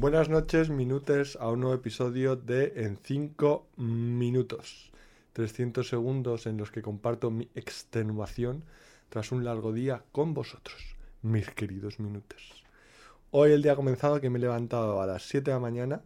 Buenas 0.00 0.28
noches, 0.28 0.70
minutes 0.70 1.36
a 1.40 1.50
un 1.50 1.58
nuevo 1.58 1.74
episodio 1.74 2.36
de 2.36 2.72
En 2.76 2.98
5 3.02 3.66
minutos. 3.78 4.92
300 5.32 5.88
segundos 5.88 6.46
en 6.46 6.56
los 6.56 6.70
que 6.70 6.82
comparto 6.82 7.32
mi 7.32 7.48
extenuación 7.56 8.62
tras 9.08 9.32
un 9.32 9.44
largo 9.44 9.72
día 9.72 10.04
con 10.12 10.34
vosotros, 10.34 10.94
mis 11.22 11.50
queridos 11.50 11.98
minutes. 11.98 12.62
Hoy 13.32 13.50
el 13.50 13.60
día 13.60 13.72
ha 13.72 13.74
comenzado 13.74 14.20
que 14.20 14.30
me 14.30 14.38
he 14.38 14.42
levantado 14.42 15.02
a 15.02 15.06
las 15.08 15.24
7 15.24 15.50
de 15.50 15.56
la 15.56 15.60
mañana 15.60 16.02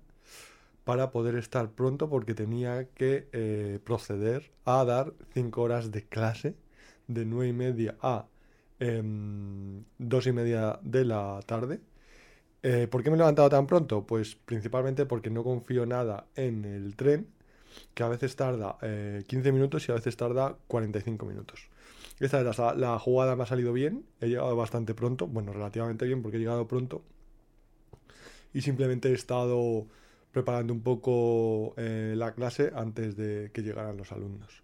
para 0.85 1.11
poder 1.11 1.35
estar 1.35 1.69
pronto 1.69 2.09
porque 2.09 2.33
tenía 2.33 2.89
que 2.95 3.29
eh, 3.33 3.79
proceder 3.85 4.53
a 4.65 4.87
dar 4.87 5.13
5 5.35 5.61
horas 5.61 5.91
de 5.91 6.03
clase 6.07 6.55
de 7.09 7.27
9 7.27 7.49
y 7.49 7.53
media 7.53 7.97
a 8.01 8.25
eh, 8.81 9.03
2 9.05 10.27
y 10.29 10.33
media 10.33 10.81
de 10.83 11.05
la 11.05 11.41
tarde. 11.45 11.92
Eh, 12.63 12.87
¿Por 12.89 13.03
qué 13.03 13.11
me 13.11 13.17
he 13.17 13.19
levantado 13.19 13.49
tan 13.49 13.67
pronto? 13.67 14.07
Pues 14.07 14.37
principalmente 14.37 15.05
porque 15.05 15.31
no 15.31 15.43
confío 15.43 15.85
nada 15.85 16.27
en 16.37 16.65
el 16.65 16.95
tren, 16.95 17.27
que 17.95 18.03
a 18.05 18.09
veces 18.09 18.37
tarda 18.37 18.79
15 18.81 19.49
eh, 19.49 19.53
minutos 19.53 19.89
y 19.89 19.93
a 19.93 19.97
veces 19.97 20.17
tarda 20.17 20.57
45 20.69 21.27
minutos. 21.27 21.69
Esta 22.21 22.41
vez 22.41 22.59
la, 22.59 22.75
la 22.75 22.99
jugada 23.01 23.35
me 23.35 23.43
ha 23.43 23.47
salido 23.47 23.73
bien, 23.73 24.05
he 24.21 24.29
llegado 24.29 24.55
bastante 24.55 24.95
pronto, 24.95 25.27
bueno, 25.27 25.53
relativamente 25.53 26.07
bien 26.07 26.23
porque 26.23 26.37
he 26.37 26.41
llegado 26.41 26.69
pronto. 26.69 27.03
Y 28.55 28.61
simplemente 28.61 29.09
he 29.11 29.15
estado 29.15 29.87
preparando 30.31 30.73
un 30.73 30.83
poco 30.83 31.75
eh, 31.77 32.15
la 32.17 32.33
clase 32.33 32.71
antes 32.77 33.17
de 33.17 33.51
que 33.53 33.63
llegaran 33.63 33.97
los 33.97 34.13
alumnos. 34.13 34.63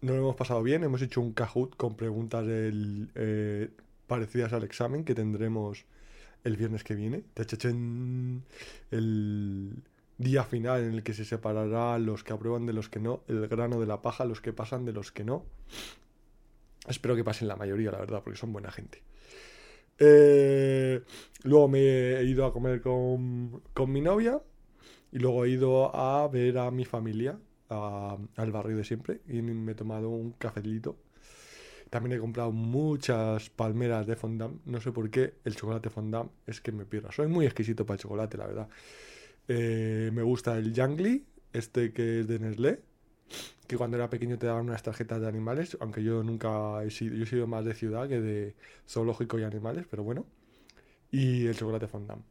Nos 0.00 0.14
lo 0.14 0.22
hemos 0.22 0.36
pasado 0.36 0.62
bien, 0.62 0.84
hemos 0.84 1.02
hecho 1.02 1.20
un 1.20 1.32
Kahoot 1.32 1.76
con 1.76 1.96
preguntas 1.96 2.44
parecidas 4.06 4.52
al 4.52 4.64
examen 4.64 5.04
que 5.04 5.14
tendremos 5.14 5.86
el 6.44 6.56
viernes 6.56 6.84
que 6.84 6.94
viene. 6.94 7.24
El 8.90 9.82
día 10.18 10.44
final 10.44 10.84
en 10.84 10.94
el 10.94 11.02
que 11.02 11.12
se 11.14 11.24
separará 11.24 11.98
los 11.98 12.22
que 12.22 12.32
aprueban 12.32 12.66
de 12.66 12.72
los 12.72 12.88
que 12.88 13.00
no, 13.00 13.22
el 13.26 13.48
grano 13.48 13.80
de 13.80 13.86
la 13.86 14.02
paja, 14.02 14.24
los 14.24 14.40
que 14.40 14.52
pasan 14.52 14.84
de 14.84 14.92
los 14.92 15.10
que 15.10 15.24
no. 15.24 15.44
Espero 16.86 17.16
que 17.16 17.24
pasen 17.24 17.48
la 17.48 17.56
mayoría, 17.56 17.90
la 17.90 17.98
verdad, 17.98 18.22
porque 18.22 18.38
son 18.38 18.52
buena 18.52 18.70
gente. 18.70 19.02
Eh, 19.98 21.02
luego 21.44 21.68
me 21.68 21.80
he 21.80 22.24
ido 22.24 22.44
a 22.44 22.52
comer 22.52 22.80
con, 22.80 23.62
con, 23.72 23.92
mi 23.92 24.00
novia 24.00 24.40
y 25.12 25.18
luego 25.18 25.44
he 25.44 25.50
ido 25.50 25.94
a 25.94 26.26
ver 26.28 26.58
a 26.58 26.70
mi 26.70 26.84
familia 26.84 27.38
al 27.68 28.52
barrio 28.52 28.76
de 28.76 28.84
siempre 28.84 29.20
y 29.28 29.40
me 29.40 29.72
he 29.72 29.74
tomado 29.74 30.10
un 30.10 30.32
cafelito. 30.32 30.96
También 31.94 32.18
he 32.18 32.20
comprado 32.20 32.50
muchas 32.50 33.50
palmeras 33.50 34.04
de 34.04 34.16
fondant. 34.16 34.60
No 34.66 34.80
sé 34.80 34.90
por 34.90 35.08
qué 35.10 35.34
el 35.44 35.54
chocolate 35.54 35.90
fondant 35.90 36.28
es 36.44 36.60
que 36.60 36.72
me 36.72 36.84
pierdo. 36.84 37.12
Soy 37.12 37.28
muy 37.28 37.46
exquisito 37.46 37.86
para 37.86 37.94
el 37.94 38.00
chocolate, 38.00 38.36
la 38.36 38.48
verdad. 38.48 38.68
Eh, 39.46 40.10
me 40.12 40.24
gusta 40.24 40.58
el 40.58 40.72
Yangli, 40.72 41.24
este 41.52 41.92
que 41.92 42.18
es 42.18 42.26
de 42.26 42.40
Nestlé 42.40 42.80
que 43.68 43.76
cuando 43.76 43.96
era 43.96 44.10
pequeño 44.10 44.36
te 44.40 44.46
daban 44.48 44.64
unas 44.64 44.82
tarjetas 44.82 45.20
de 45.20 45.28
animales, 45.28 45.76
aunque 45.78 46.02
yo 46.02 46.24
nunca 46.24 46.82
he 46.82 46.90
sido, 46.90 47.14
yo 47.14 47.22
he 47.22 47.26
sido 47.26 47.46
más 47.46 47.64
de 47.64 47.74
ciudad 47.74 48.08
que 48.08 48.20
de 48.20 48.56
zoológico 48.88 49.38
y 49.38 49.44
animales, 49.44 49.86
pero 49.88 50.02
bueno. 50.02 50.26
Y 51.12 51.46
el 51.46 51.54
chocolate 51.54 51.86
fondant. 51.86 52.24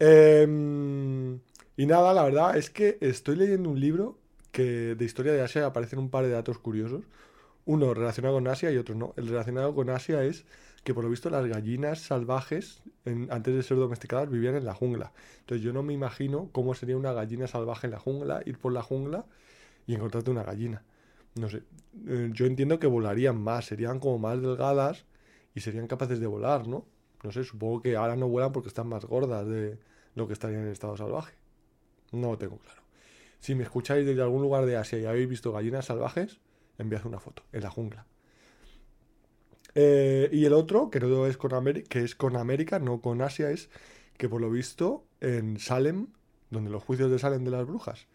Em, 0.00 1.38
y 1.76 1.86
nada, 1.86 2.12
la 2.12 2.24
verdad 2.24 2.56
es 2.56 2.70
que 2.70 2.98
estoy 3.00 3.36
leyendo 3.36 3.70
un 3.70 3.78
libro 3.78 4.18
que 4.50 4.96
de 4.96 5.04
historia 5.04 5.30
de 5.32 5.42
Asia 5.42 5.64
aparecen 5.64 6.00
un 6.00 6.10
par 6.10 6.24
de 6.24 6.30
datos 6.30 6.58
curiosos. 6.58 7.04
Uno 7.66 7.94
relacionado 7.94 8.34
con 8.34 8.48
Asia 8.48 8.70
y 8.70 8.76
otro 8.76 8.94
no. 8.94 9.14
El 9.16 9.28
relacionado 9.28 9.74
con 9.74 9.90
Asia 9.90 10.24
es 10.24 10.44
que 10.84 10.94
por 10.94 11.04
lo 11.04 11.10
visto 11.10 11.28
las 11.30 11.46
gallinas 11.46 12.00
salvajes, 12.00 12.82
antes 13.04 13.54
de 13.54 13.62
ser 13.62 13.76
domesticadas, 13.76 14.30
vivían 14.30 14.56
en 14.56 14.64
la 14.64 14.74
jungla. 14.74 15.12
Entonces 15.40 15.62
yo 15.64 15.72
no 15.72 15.82
me 15.82 15.92
imagino 15.92 16.48
cómo 16.52 16.74
sería 16.74 16.96
una 16.96 17.12
gallina 17.12 17.46
salvaje 17.46 17.86
en 17.86 17.92
la 17.92 17.98
jungla, 17.98 18.42
ir 18.46 18.58
por 18.58 18.72
la 18.72 18.82
jungla 18.82 19.26
y 19.86 19.94
encontrarte 19.94 20.30
una 20.30 20.42
gallina. 20.42 20.82
No 21.34 21.48
sé, 21.48 21.62
eh, 22.06 22.30
yo 22.32 22.46
entiendo 22.46 22.78
que 22.78 22.86
volarían 22.86 23.40
más, 23.40 23.66
serían 23.66 24.00
como 24.00 24.18
más 24.18 24.40
delgadas 24.40 25.04
y 25.54 25.60
serían 25.60 25.86
capaces 25.86 26.18
de 26.18 26.26
volar, 26.26 26.66
¿no? 26.66 26.84
No 27.22 27.32
sé, 27.32 27.44
supongo 27.44 27.82
que 27.82 27.96
ahora 27.96 28.16
no 28.16 28.28
vuelan 28.28 28.52
porque 28.52 28.68
están 28.68 28.88
más 28.88 29.04
gordas 29.04 29.46
de 29.46 29.78
lo 30.14 30.26
que 30.26 30.32
estarían 30.32 30.62
en 30.62 30.68
estado 30.68 30.96
salvaje. 30.96 31.34
No 32.12 32.30
lo 32.30 32.38
tengo 32.38 32.58
claro. 32.58 32.80
Si 33.38 33.54
me 33.54 33.62
escucháis 33.62 34.06
desde 34.06 34.22
algún 34.22 34.42
lugar 34.42 34.66
de 34.66 34.76
Asia 34.76 34.98
y 34.98 35.04
habéis 35.04 35.28
visto 35.28 35.52
gallinas 35.52 35.86
salvajes, 35.86 36.40
enviad 36.80 37.06
una 37.06 37.20
foto 37.20 37.42
en 37.52 37.62
la 37.62 37.70
jungla. 37.70 38.06
Eh, 39.74 40.28
y 40.32 40.44
el 40.44 40.52
otro, 40.52 40.90
que 40.90 41.00
no 41.00 41.26
es 41.26 41.36
con 41.36 41.54
América, 41.54 41.88
que 41.88 42.00
es 42.00 42.14
con 42.14 42.36
América, 42.36 42.78
no 42.78 43.00
con 43.00 43.22
Asia, 43.22 43.50
es 43.50 43.70
que 44.16 44.28
por 44.28 44.40
lo 44.40 44.50
visto 44.50 45.04
en 45.20 45.58
Salem, 45.58 46.08
donde 46.50 46.70
los 46.70 46.82
juicios 46.82 47.10
de 47.10 47.18
Salem 47.18 47.44
de 47.44 47.50
las 47.50 47.66
brujas, 47.66 48.06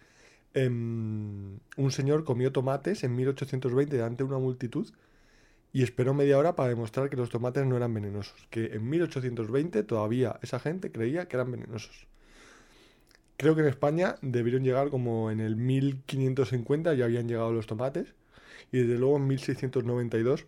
em, 0.53 1.59
un 1.77 1.91
señor 1.91 2.23
comió 2.23 2.51
tomates 2.51 3.03
en 3.03 3.15
1820 3.15 3.95
delante 3.95 4.23
de 4.23 4.29
una 4.29 4.39
multitud 4.39 4.87
y 5.73 5.83
esperó 5.83 6.13
media 6.13 6.37
hora 6.37 6.55
para 6.55 6.69
demostrar 6.69 7.09
que 7.09 7.17
los 7.17 7.29
tomates 7.29 7.65
no 7.65 7.75
eran 7.75 7.93
venenosos. 7.93 8.47
Que 8.49 8.67
en 8.75 8.89
1820 8.89 9.83
todavía 9.83 10.39
esa 10.41 10.59
gente 10.59 10.91
creía 10.91 11.27
que 11.27 11.35
eran 11.37 11.51
venenosos. 11.51 12.07
Creo 13.37 13.55
que 13.55 13.61
en 13.61 13.67
España 13.67 14.15
debieron 14.21 14.63
llegar 14.63 14.89
como 14.89 15.31
en 15.31 15.41
el 15.41 15.57
1550 15.57 16.93
ya 16.93 17.05
habían 17.05 17.27
llegado 17.27 17.51
los 17.51 17.67
tomates 17.67 18.15
y 18.71 18.79
desde 18.79 18.97
luego 18.97 19.17
en 19.17 19.27
1692 19.27 20.45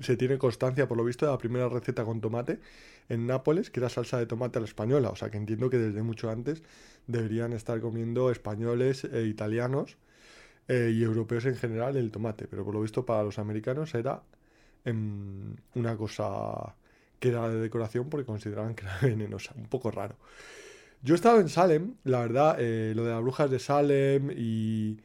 se 0.00 0.16
tiene 0.16 0.38
constancia, 0.38 0.88
por 0.88 0.96
lo 0.96 1.04
visto, 1.04 1.26
de 1.26 1.32
la 1.32 1.38
primera 1.38 1.68
receta 1.68 2.04
con 2.04 2.20
tomate 2.20 2.60
en 3.08 3.26
Nápoles, 3.26 3.70
que 3.70 3.80
era 3.80 3.88
salsa 3.88 4.18
de 4.18 4.26
tomate 4.26 4.58
a 4.58 4.60
la 4.60 4.66
española. 4.66 5.10
O 5.10 5.16
sea 5.16 5.30
que 5.30 5.36
entiendo 5.36 5.68
que 5.70 5.78
desde 5.78 6.02
mucho 6.02 6.30
antes 6.30 6.62
deberían 7.06 7.52
estar 7.52 7.80
comiendo 7.80 8.30
españoles 8.30 9.04
e 9.04 9.24
italianos 9.24 9.98
eh, 10.68 10.90
y 10.94 11.02
europeos 11.02 11.44
en 11.46 11.56
general 11.56 11.96
el 11.96 12.10
tomate. 12.10 12.46
Pero 12.48 12.64
por 12.64 12.74
lo 12.74 12.80
visto 12.80 13.04
para 13.04 13.22
los 13.22 13.38
americanos 13.38 13.94
era 13.94 14.22
em, 14.84 15.54
una 15.74 15.96
cosa 15.96 16.74
que 17.18 17.28
era 17.28 17.48
de 17.48 17.60
decoración 17.60 18.08
porque 18.08 18.26
consideraban 18.26 18.74
que 18.74 18.84
era 18.84 18.98
venenosa. 19.02 19.52
Un 19.56 19.66
poco 19.66 19.90
raro. 19.90 20.16
Yo 21.02 21.14
he 21.14 21.16
estado 21.16 21.40
en 21.40 21.50
Salem, 21.50 21.96
la 22.04 22.20
verdad, 22.20 22.56
eh, 22.58 22.94
lo 22.96 23.04
de 23.04 23.10
las 23.10 23.20
brujas 23.20 23.50
de 23.50 23.58
Salem 23.58 24.30
y 24.30 24.98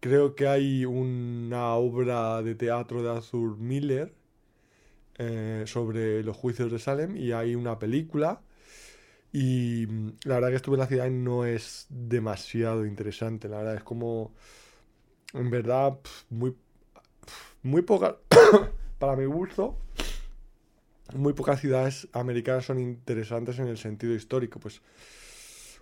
creo 0.00 0.34
que 0.34 0.46
hay 0.48 0.84
una 0.84 1.74
obra 1.74 2.42
de 2.42 2.54
teatro 2.54 3.02
de 3.02 3.10
Arthur 3.10 3.58
Miller 3.58 4.14
eh, 5.18 5.64
sobre 5.66 6.22
los 6.22 6.36
juicios 6.36 6.70
de 6.70 6.78
Salem 6.78 7.16
y 7.16 7.32
hay 7.32 7.54
una 7.54 7.78
película. 7.78 8.40
Y 9.32 9.86
mm, 9.88 10.08
la 10.24 10.36
verdad 10.36 10.50
que 10.50 10.56
estuve 10.56 10.76
en 10.76 10.80
la 10.80 10.86
ciudad 10.86 11.10
no 11.10 11.44
es 11.44 11.86
demasiado 11.90 12.86
interesante. 12.86 13.48
La 13.48 13.58
verdad 13.58 13.76
es 13.76 13.82
como, 13.82 14.32
en 15.34 15.50
verdad, 15.50 15.98
muy, 16.30 16.56
muy 17.62 17.82
poca, 17.82 18.16
para 18.98 19.16
mi 19.16 19.26
gusto, 19.26 19.76
muy 21.14 21.32
pocas 21.32 21.60
ciudades 21.60 22.08
americanas 22.12 22.66
son 22.66 22.78
interesantes 22.78 23.58
en 23.58 23.68
el 23.68 23.78
sentido 23.78 24.14
histórico. 24.14 24.60
Pues 24.60 24.82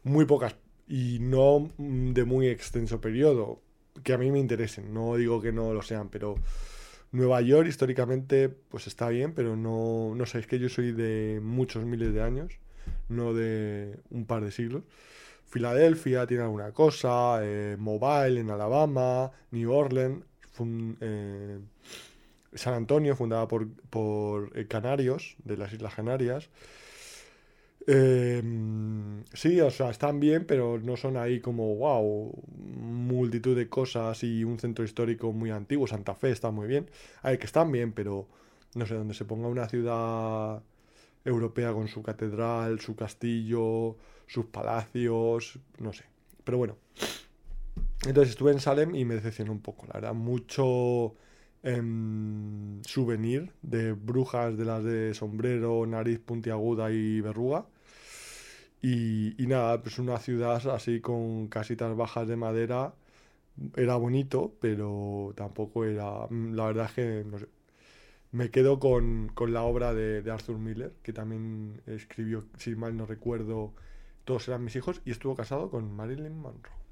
muy 0.03 0.25
pocas 0.25 0.57
y 0.89 1.19
no 1.21 1.71
mm, 1.77 2.13
de 2.13 2.25
muy 2.25 2.49
extenso 2.49 3.01
periodo 3.01 3.61
que 4.03 4.13
a 4.13 4.19
mí 4.19 4.31
me 4.31 4.39
interesen. 4.39 4.93
No 4.93 5.17
digo 5.17 5.41
que 5.41 5.53
no 5.53 5.73
lo 5.73 5.83
sean, 5.83 6.09
pero 6.09 6.37
Nueva 7.13 7.41
York 7.41 7.69
históricamente 7.69 8.49
pues 8.49 8.87
está 8.87 9.09
bien, 9.09 9.33
pero 9.33 9.57
no, 9.57 10.15
no 10.15 10.27
sé, 10.27 10.41
es 10.41 10.47
que 10.47 10.59
yo 10.59 10.69
soy 10.69 10.93
de 10.93 11.41
muchos 11.43 11.85
miles 11.85 12.13
de 12.13 12.23
años, 12.23 12.53
no 13.09 13.35
de 13.35 13.99
un 14.11 14.27
par 14.27 14.45
de 14.45 14.51
siglos. 14.51 14.83
Filadelfia 15.47 16.27
tiene 16.27 16.43
alguna 16.43 16.73
cosa, 16.73 17.39
eh, 17.43 17.77
Mobile 17.79 18.41
en 18.41 18.51
Alabama, 18.51 19.31
New 19.53 19.73
Orleans, 19.73 20.25
eh, 21.01 21.61
San 22.53 22.75
Antonio, 22.75 23.15
fundada 23.15 23.47
por, 23.47 23.69
por 23.89 24.51
eh, 24.59 24.67
Canarios, 24.67 25.37
de 25.45 25.57
las 25.57 25.73
Islas 25.73 25.95
Canarias. 25.95 26.51
Sí, 27.87 29.61
o 29.61 29.71
sea, 29.71 29.91
están 29.91 30.19
bien, 30.19 30.45
pero 30.45 30.81
no 30.81 30.97
son 30.97 31.17
ahí 31.17 31.41
como, 31.41 31.77
wow, 31.77 32.35
multitud 33.07 33.57
de 33.57 33.69
cosas 33.69 34.23
y 34.25 34.45
un 34.45 34.59
centro 34.59 34.85
histórico 34.85 35.33
muy 35.33 35.51
antiguo. 35.51 35.87
Santa 35.87 36.15
Fe 36.15 36.31
está 36.31 36.51
muy 36.51 36.67
bien. 36.67 36.91
Hay 37.23 37.39
que 37.39 37.47
están 37.47 37.71
bien, 37.73 37.93
pero 37.93 38.27
no 38.75 38.87
sé, 38.87 38.95
donde 38.95 39.15
se 39.15 39.25
ponga 39.25 39.49
una 39.49 39.69
ciudad 39.69 40.63
europea 41.25 41.73
con 41.73 41.89
su 41.89 42.03
catedral, 42.03 42.81
su 42.81 42.95
castillo, 42.95 43.97
sus 44.27 44.47
palacios, 44.47 45.59
no 45.79 45.93
sé. 45.93 46.05
Pero 46.45 46.59
bueno. 46.59 46.77
Entonces 48.07 48.31
estuve 48.31 48.53
en 48.53 48.61
Salem 48.61 48.95
y 48.95 49.05
me 49.05 49.15
decepcionó 49.15 49.53
un 49.53 49.61
poco, 49.61 49.87
la 49.87 49.95
verdad. 49.95 50.15
Mucho 50.15 51.15
em, 51.63 52.83
souvenir 52.83 53.53
de 53.63 53.93
brujas 53.93 54.57
de 54.57 54.65
las 54.65 54.85
de 54.85 55.15
sombrero, 55.15 55.87
nariz 55.87 56.21
puntiaguda 56.21 56.91
y 56.93 57.21
verruga 57.21 57.67
y, 58.89 59.47
nada, 59.47 59.83
pues 59.83 59.99
una 59.99 60.19
ciudad 60.19 60.65
así 60.69 61.01
con 61.01 61.49
casitas 61.49 61.97
bajas 61.97 62.29
de 62.29 62.37
madera 62.37 62.95
era 63.77 63.97
bonito, 63.97 64.57
pero 64.61 65.33
tampoco 65.37 65.85
era. 65.85 66.29
La 66.31 66.67
verdad 66.67 66.87
es 66.87 66.93
que 66.93 67.27
me 68.33 68.51
quedo 68.51 68.79
con, 68.79 69.29
con 69.35 69.53
la 69.53 69.63
obra 69.65 69.95
de, 69.95 70.23
de 70.23 70.31
Arthur 70.31 70.59
Miller, 70.59 70.95
que 71.03 71.13
también 71.13 71.83
escribió, 71.87 72.47
si 72.59 72.77
mal 72.77 72.97
no 72.97 73.07
recuerdo, 73.07 73.75
Todos 74.25 74.49
eran 74.49 74.65
mis 74.65 74.77
hijos, 74.77 75.03
y 75.07 75.13
estuvo 75.13 75.37
casado 75.37 75.71
con 75.71 75.93
Marilyn 75.97 76.39
Monroe. 76.39 76.86